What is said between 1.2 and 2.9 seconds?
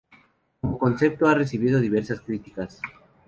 ha recibido diversas críticas.